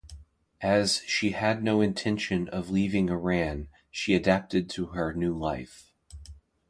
[0.65, 5.91] As she had no intention of leaving Iran, she adapted to her new life.